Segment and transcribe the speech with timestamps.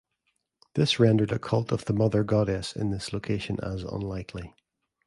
[0.73, 4.51] This rendered a cult of the mother goddess in this location as unlikely.